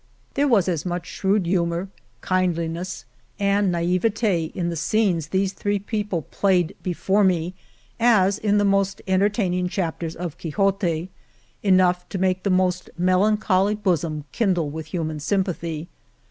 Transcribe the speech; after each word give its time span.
There 0.33 0.47
was 0.47 0.67
as 0.67 0.83
much 0.83 1.05
shrewd 1.05 1.45
humor, 1.45 1.87
kindliness, 2.27 3.05
and 3.37 3.71
naivete 3.71 4.45
in 4.55 4.69
the 4.69 4.75
scenes 4.75 5.27
these 5.27 5.53
three 5.53 5.77
people 5.77 6.23
played 6.31 6.75
be 6.81 6.89
i86 6.95 6.97
V''^^ 6.97 7.03
■le. 7.03 7.05
The 7.05 7.13
Morena 7.13 7.19
fore 7.19 7.23
me 7.23 7.53
as 7.99 8.37
in 8.39 8.57
the 8.57 8.65
most 8.65 9.01
entertaining 9.07 9.69
chap 9.69 9.99
ter 9.99 10.07
of 10.17 10.39
Quixote— 10.39 11.11
enough 11.61 12.09
to 12.09 12.17
make 12.17 12.41
the 12.41 12.49
most 12.49 12.89
melancholy 12.97 13.75
bosom 13.75 14.25
kindle 14.31 14.71
with 14.71 14.87
human 14.87 15.19
sym 15.19 15.43
pathy. 15.43 15.85